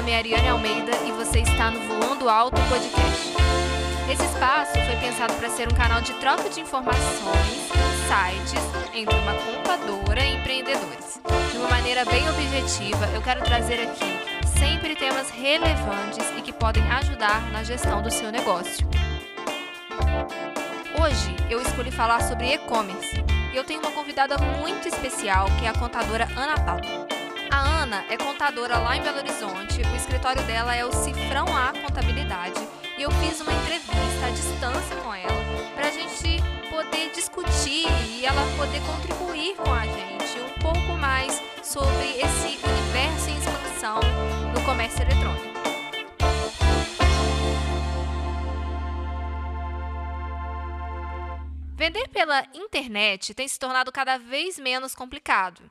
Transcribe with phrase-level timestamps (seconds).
[0.00, 3.34] nome é Ariane Almeida e você está no Voando Alto Podcast.
[4.10, 7.68] Esse espaço foi pensado para ser um canal de troca de informações,
[8.08, 11.20] sites entre uma contadora e empreendedores.
[11.52, 16.82] De uma maneira bem objetiva, eu quero trazer aqui sempre temas relevantes e que podem
[16.92, 18.88] ajudar na gestão do seu negócio.
[20.98, 23.22] Hoje eu escolhi falar sobre e-commerce
[23.52, 27.19] e eu tenho uma convidada muito especial que é a contadora Ana Paula.
[27.50, 31.72] A Ana é contadora lá em Belo Horizonte, o escritório dela é o Cifrão A
[31.72, 32.60] Contabilidade
[32.96, 35.44] e eu fiz uma entrevista à distância com ela
[35.74, 41.42] para a gente poder discutir e ela poder contribuir com a gente um pouco mais
[41.62, 44.00] sobre esse universo em expansão
[44.54, 45.50] no comércio eletrônico.
[51.74, 55.62] Vender pela internet tem se tornado cada vez menos complicado.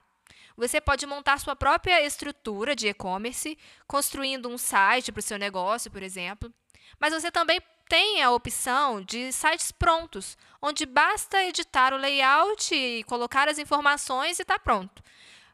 [0.60, 5.90] Você pode montar sua própria estrutura de e-commerce, construindo um site para o seu negócio,
[5.90, 6.54] por exemplo.
[7.00, 13.06] Mas você também tem a opção de sites prontos, onde basta editar o layout e
[13.06, 15.02] colocar as informações e está pronto.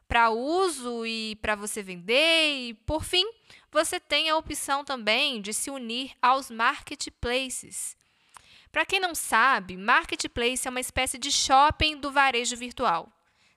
[0.07, 3.29] Para uso e para você vender, e por fim,
[3.71, 7.95] você tem a opção também de se unir aos marketplaces.
[8.71, 13.14] Para quem não sabe, marketplace é uma espécie de shopping do varejo virtual.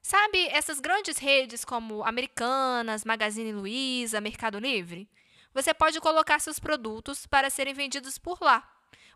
[0.09, 5.07] Sabe essas grandes redes como Americanas, Magazine Luiza, Mercado Livre?
[5.53, 8.67] Você pode colocar seus produtos para serem vendidos por lá.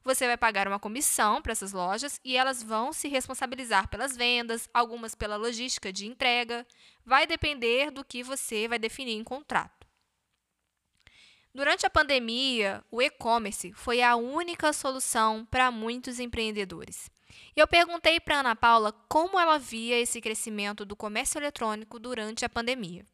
[0.04, 4.68] Você vai pagar uma comissão para essas lojas e elas vão se responsabilizar pelas vendas,
[4.74, 6.66] algumas pela logística de entrega.
[7.06, 9.86] Vai depender do que você vai definir em contrato.
[11.54, 17.10] Durante a pandemia, o e-commerce foi a única solução para muitos empreendedores.
[17.56, 22.44] E eu perguntei para Ana Paula como ela via esse crescimento do comércio eletrônico durante
[22.44, 23.04] a pandemia.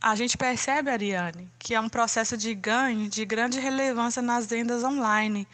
[0.00, 4.82] A gente percebe, Ariane, que é um processo de ganho de grande relevância nas vendas
[4.82, 5.46] online,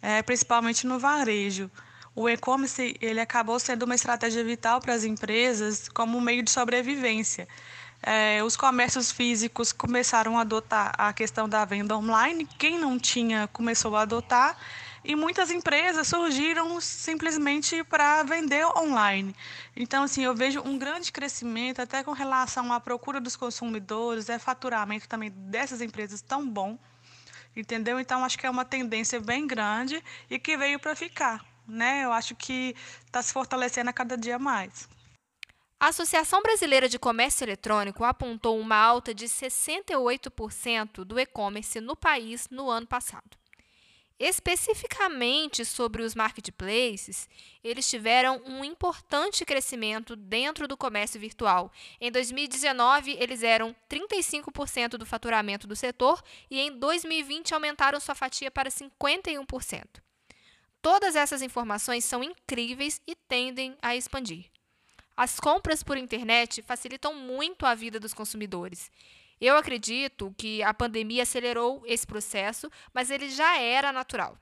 [0.00, 1.70] é, principalmente no varejo.
[2.14, 6.50] O e-commerce ele acabou sendo uma estratégia vital para as empresas como um meio de
[6.50, 7.48] sobrevivência
[8.02, 13.48] é, os comércios físicos começaram a adotar a questão da venda online, quem não tinha
[13.52, 14.56] começou a adotar,
[15.04, 19.34] e muitas empresas surgiram simplesmente para vender online.
[19.74, 24.38] Então, assim, eu vejo um grande crescimento até com relação à procura dos consumidores, é
[24.38, 26.78] faturamento também dessas empresas tão bom,
[27.56, 27.98] entendeu?
[27.98, 32.04] Então, acho que é uma tendência bem grande e que veio para ficar, né?
[32.04, 34.88] Eu acho que está se fortalecendo a cada dia mais.
[35.80, 42.46] A Associação Brasileira de Comércio Eletrônico apontou uma alta de 68% do e-commerce no país
[42.52, 43.41] no ano passado.
[44.24, 47.28] Especificamente sobre os marketplaces,
[47.64, 51.72] eles tiveram um importante crescimento dentro do comércio virtual.
[52.00, 58.48] Em 2019, eles eram 35% do faturamento do setor e em 2020 aumentaram sua fatia
[58.48, 59.86] para 51%.
[60.80, 64.44] Todas essas informações são incríveis e tendem a expandir.
[65.16, 68.88] As compras por internet facilitam muito a vida dos consumidores.
[69.42, 74.38] Eu acredito que a pandemia acelerou esse processo, mas ele já era natural.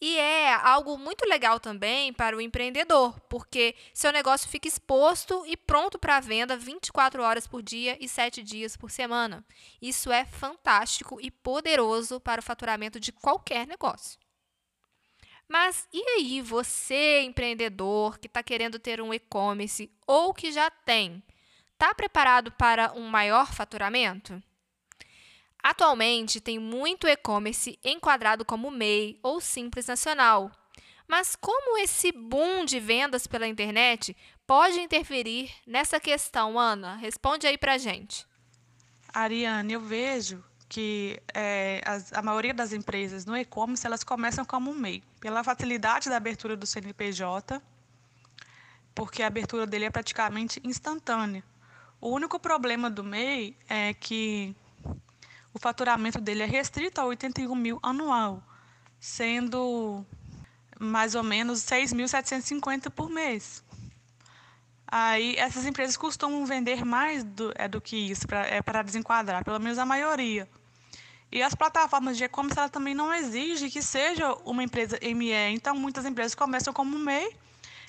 [0.00, 5.56] E é algo muito legal também para o empreendedor, porque seu negócio fica exposto e
[5.56, 9.44] pronto para venda 24 horas por dia e 7 dias por semana.
[9.82, 14.20] Isso é fantástico e poderoso para o faturamento de qualquer negócio.
[15.48, 21.20] Mas e aí, você, empreendedor que está querendo ter um e-commerce ou que já tem,
[21.80, 24.42] está preparado para um maior faturamento?
[25.62, 30.50] Atualmente, tem muito e-commerce enquadrado como MEI ou Simples Nacional.
[31.08, 34.14] Mas como esse boom de vendas pela internet
[34.46, 36.96] pode interferir nessa questão, Ana?
[36.96, 38.26] Responde aí para gente.
[39.14, 44.70] Ariane, eu vejo que é, as, a maioria das empresas no e-commerce elas começam como
[44.70, 47.60] um MEI, pela facilidade da abertura do CNPJ,
[48.94, 51.42] porque a abertura dele é praticamente instantânea.
[52.00, 54.56] O único problema do MEI é que
[55.52, 58.42] o faturamento dele é restrito a 81 mil anual,
[58.98, 60.04] sendo
[60.78, 63.62] mais ou menos 6.750 por mês.
[64.86, 69.60] Aí essas empresas costumam vender mais do, é, do que isso para é, desenquadrar, pelo
[69.60, 70.48] menos a maioria.
[71.30, 75.32] E as plataformas de e-commerce também não exigem que seja uma empresa ME.
[75.52, 77.36] Então, muitas empresas começam como MEI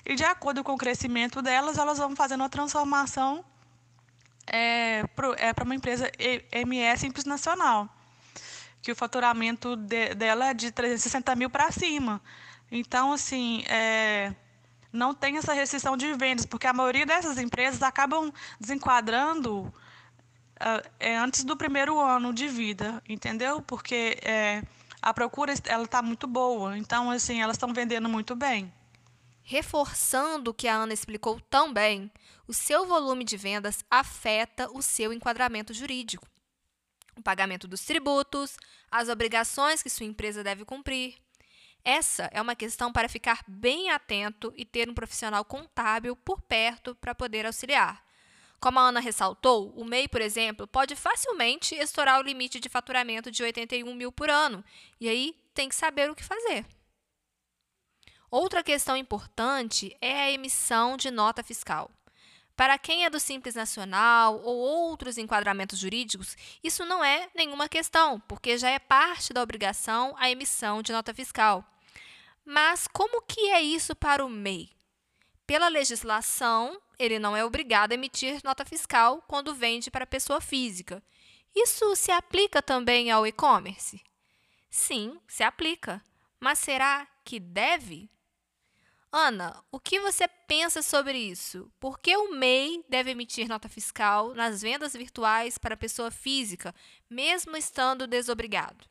[0.04, 3.44] e, de acordo com o crescimento delas, elas vão fazendo uma transformação
[4.46, 6.10] é, para é, uma empresa
[6.66, 7.88] ME Simples Nacional,
[8.80, 12.20] que o faturamento de, dela é de 360 mil para cima.
[12.70, 14.34] Então, assim, é,
[14.92, 19.72] não tem essa restrição de vendas, porque a maioria dessas empresas acabam desenquadrando
[20.62, 23.60] uh, é antes do primeiro ano de vida, entendeu?
[23.62, 24.62] Porque é,
[25.00, 28.72] a procura ela está muito boa, então assim elas estão vendendo muito bem.
[29.42, 32.10] Reforçando o que a Ana explicou tão bem,
[32.46, 36.26] o seu volume de vendas afeta o seu enquadramento jurídico.
[37.16, 38.56] O pagamento dos tributos,
[38.90, 41.16] as obrigações que sua empresa deve cumprir.
[41.84, 46.94] Essa é uma questão para ficar bem atento e ter um profissional contábil por perto
[46.94, 48.04] para poder auxiliar.
[48.60, 53.28] Como a Ana ressaltou, o MEI, por exemplo, pode facilmente estourar o limite de faturamento
[53.28, 54.64] de 81 mil por ano,
[55.00, 56.64] e aí tem que saber o que fazer.
[58.30, 61.90] Outra questão importante é a emissão de nota fiscal.
[62.56, 68.20] Para quem é do Simples Nacional ou outros enquadramentos jurídicos, isso não é nenhuma questão,
[68.20, 71.64] porque já é parte da obrigação a emissão de nota fiscal.
[72.44, 74.70] Mas como que é isso para o MEI?
[75.46, 81.02] Pela legislação, ele não é obrigado a emitir nota fiscal quando vende para pessoa física.
[81.54, 84.02] Isso se aplica também ao e-commerce?
[84.70, 86.02] Sim, se aplica.
[86.40, 88.10] Mas será que deve?
[89.14, 91.70] Ana, o que você pensa sobre isso?
[91.78, 96.74] Por que o MEI deve emitir nota fiscal nas vendas virtuais para pessoa física,
[97.10, 98.86] mesmo estando desobrigado?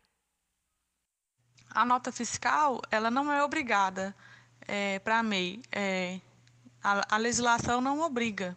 [1.71, 4.15] A nota fiscal ela não é obrigada
[4.67, 5.59] é, para MEI.
[5.71, 6.21] É,
[6.83, 8.55] a, a, legislação não obriga,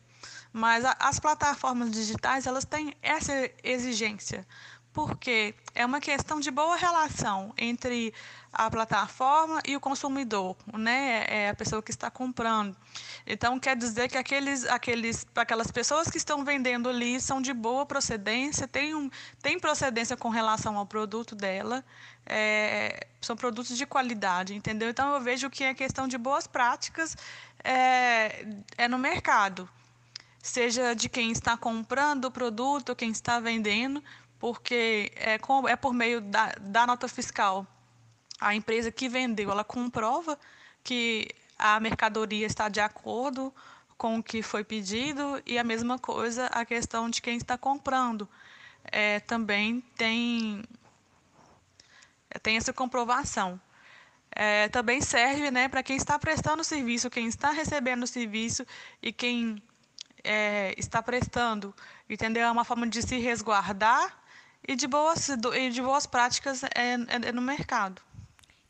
[0.52, 3.32] mas a, as plataformas digitais elas têm essa
[3.62, 4.46] exigência
[4.94, 8.14] porque é uma questão de boa relação entre
[8.54, 11.24] a plataforma e o consumidor, né?
[11.28, 12.76] É a pessoa que está comprando.
[13.26, 17.84] Então quer dizer que aqueles, aqueles, aquelas pessoas que estão vendendo ali são de boa
[17.84, 19.10] procedência, tem, um,
[19.42, 21.84] tem procedência com relação ao produto dela,
[22.26, 24.88] é, são produtos de qualidade, entendeu?
[24.88, 27.16] Então eu vejo que a questão de boas práticas
[27.62, 28.46] é,
[28.78, 29.68] é no mercado,
[30.42, 34.02] seja de quem está comprando o produto, quem está vendendo,
[34.38, 37.66] porque é, com, é por meio da, da nota fiscal.
[38.40, 40.38] A empresa que vendeu, ela comprova
[40.82, 41.28] que
[41.58, 43.54] a mercadoria está de acordo
[43.96, 48.28] com o que foi pedido e a mesma coisa a questão de quem está comprando.
[48.84, 50.62] É, também tem,
[52.42, 53.60] tem essa comprovação.
[54.30, 58.66] É, também serve né, para quem está prestando o serviço, quem está recebendo o serviço
[59.00, 59.62] e quem
[60.24, 61.74] é, está prestando.
[62.10, 62.44] Entendeu?
[62.44, 64.18] É uma forma de se resguardar
[64.66, 68.02] e de boas, e de boas práticas é, é, é no mercado.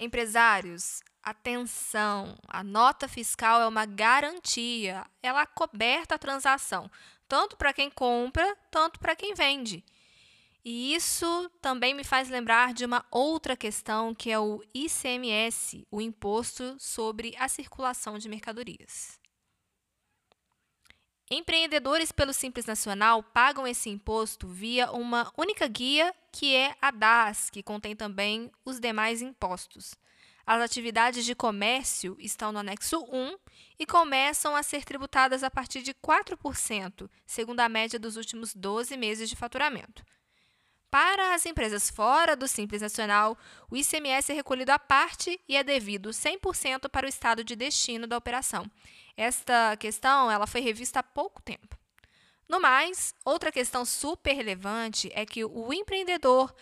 [0.05, 2.37] Empresários, atenção!
[2.47, 6.91] A nota fiscal é uma garantia, ela coberta a transação,
[7.27, 9.83] tanto para quem compra, tanto para quem vende.
[10.63, 16.03] E isso também me faz lembrar de uma outra questão que é o ICMS, o
[16.03, 19.19] Imposto sobre a Circulação de Mercadorias.
[21.31, 27.49] Empreendedores pelo Simples Nacional pagam esse imposto via uma única guia, que é a DAS,
[27.49, 29.95] que contém também os demais impostos.
[30.47, 33.39] As atividades de comércio estão no anexo 1
[33.79, 38.95] e começam a ser tributadas a partir de 4%, segundo a média dos últimos 12
[38.99, 40.05] meses de faturamento.
[40.95, 43.37] Para as empresas fora do Simples Nacional,
[43.69, 48.07] o ICMS é recolhido à parte e é devido 100% para o estado de destino
[48.07, 48.65] da operação.
[49.17, 51.77] Esta questão ela foi revista há pouco tempo.
[52.49, 56.55] No mais, outra questão super relevante é que o empreendedor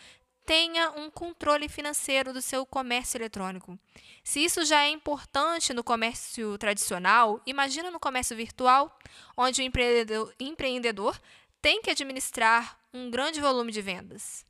[0.47, 3.79] tenha um controle financeiro do seu comércio eletrônico.
[4.25, 8.99] Se isso já é importante no comércio tradicional, imagina no comércio virtual,
[9.37, 11.21] onde o empreendedor, empreendedor
[11.63, 14.45] tem que administrar um grande volume de vendas.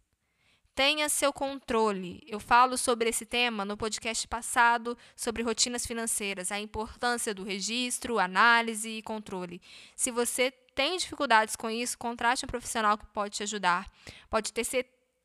[0.75, 2.23] Tenha seu controle.
[2.26, 8.19] Eu falo sobre esse tema no podcast passado sobre rotinas financeiras, a importância do registro,
[8.19, 9.61] análise e controle.
[9.95, 13.87] Se você tem dificuldades com isso, contrate um profissional que pode te ajudar.
[14.31, 14.64] Pode ter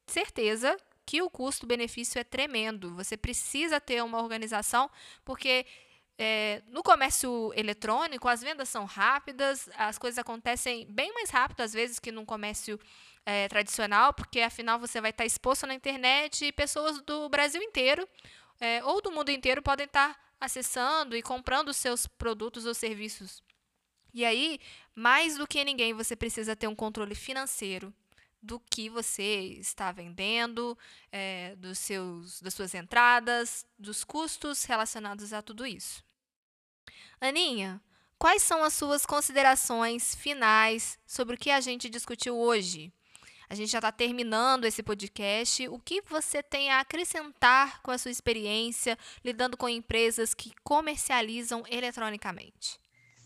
[0.05, 2.93] certeza que o custo-benefício é tremendo.
[2.95, 4.91] Você precisa ter uma organização,
[5.23, 5.65] porque
[6.17, 11.73] é, no comércio eletrônico, as vendas são rápidas, as coisas acontecem bem mais rápido, às
[11.73, 12.79] vezes, que num comércio
[13.25, 18.07] é, tradicional, porque afinal você vai estar exposto na internet e pessoas do Brasil inteiro
[18.59, 23.43] é, ou do mundo inteiro podem estar acessando e comprando os seus produtos ou serviços.
[24.13, 24.59] E aí,
[24.95, 27.93] mais do que ninguém, você precisa ter um controle financeiro
[28.41, 30.77] do que você está vendendo,
[31.11, 36.06] é, dos seus, das suas entradas, dos custos relacionados a tudo isso.
[37.19, 37.81] Aninha,
[38.17, 42.91] quais são as suas considerações finais sobre o que a gente discutiu hoje?
[43.49, 45.67] A gente já está terminando esse podcast.
[45.69, 51.63] O que você tem a acrescentar com a sua experiência lidando com empresas que comercializam
[51.69, 52.77] eletronicamente?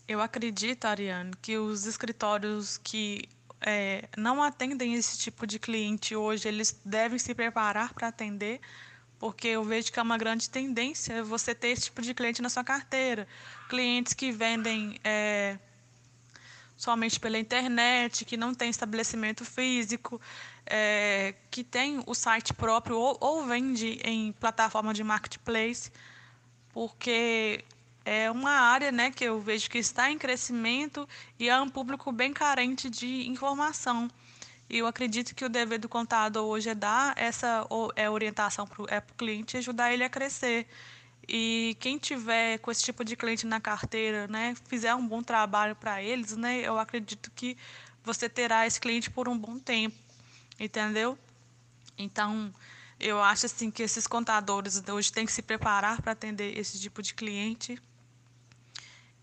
[0.06, 3.28] Eu acredito, Ariane, que os escritórios que
[3.60, 8.60] é, não atendem esse tipo de cliente hoje, eles devem se preparar para atender,
[9.22, 12.48] porque eu vejo que é uma grande tendência você ter esse tipo de cliente na
[12.48, 13.28] sua carteira.
[13.68, 15.60] Clientes que vendem é,
[16.76, 20.20] somente pela internet, que não tem estabelecimento físico,
[20.66, 25.92] é, que tem o site próprio ou, ou vende em plataforma de marketplace,
[26.72, 27.64] porque
[28.04, 32.10] é uma área né, que eu vejo que está em crescimento e é um público
[32.10, 34.10] bem carente de informação.
[34.72, 38.82] E eu acredito que o dever do contador hoje é dar essa é, orientação para
[38.82, 40.66] o é cliente e ajudar ele a crescer.
[41.28, 45.76] E quem tiver com esse tipo de cliente na carteira, né, fizer um bom trabalho
[45.76, 47.54] para eles, né, eu acredito que
[48.02, 49.94] você terá esse cliente por um bom tempo,
[50.58, 51.18] entendeu?
[51.98, 52.50] Então,
[52.98, 57.02] eu acho assim que esses contadores hoje têm que se preparar para atender esse tipo
[57.02, 57.78] de cliente.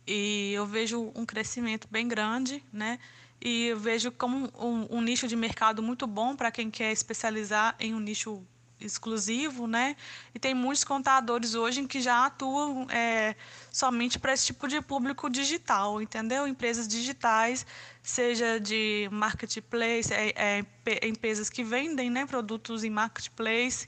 [0.06, 3.00] E eu vejo um crescimento bem grande, né?
[3.42, 7.76] E eu vejo como um, um nicho de mercado muito bom para quem quer especializar
[7.80, 8.44] em um nicho
[8.80, 9.96] exclusivo, né?
[10.34, 13.36] E tem muitos contadores hoje que já atuam é,
[13.72, 16.48] somente para esse tipo de público digital, entendeu?
[16.48, 17.66] Empresas digitais,
[18.02, 23.88] seja de marketplace, é, é, empresas que vendem né, produtos em marketplace,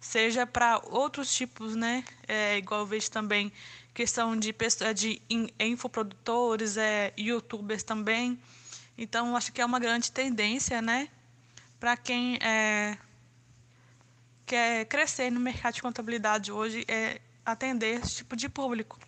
[0.00, 2.04] seja para outros tipos, né?
[2.26, 3.52] É, igual eu vejo também
[3.94, 4.54] questão de,
[4.94, 5.22] de
[5.58, 8.38] infoprodutores, é, youtubers também.
[8.98, 11.08] Então, acho que é uma grande tendência, né?
[11.78, 12.98] Para quem é,
[14.44, 18.98] quer crescer no mercado de contabilidade hoje, é atender esse tipo de público.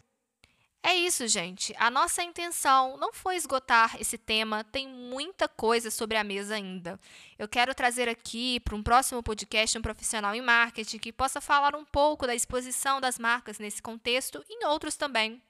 [0.83, 1.75] É isso, gente.
[1.77, 6.99] A nossa intenção não foi esgotar esse tema, tem muita coisa sobre a mesa ainda.
[7.39, 11.75] Eu quero trazer aqui para um próximo podcast um profissional em marketing que possa falar
[11.75, 15.43] um pouco da exposição das marcas nesse contexto e em outros também.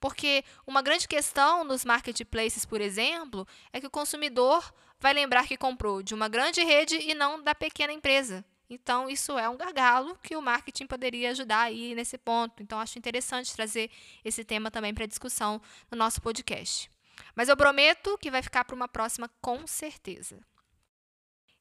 [0.00, 5.56] Porque uma grande questão nos marketplaces, por exemplo, é que o consumidor vai lembrar que
[5.56, 8.44] comprou de uma grande rede e não da pequena empresa.
[8.68, 12.62] Então, isso é um gargalo que o marketing poderia ajudar aí nesse ponto.
[12.62, 13.90] Então, acho interessante trazer
[14.24, 16.88] esse tema também para discussão no nosso podcast.
[17.34, 20.40] Mas eu prometo que vai ficar para uma próxima com certeza.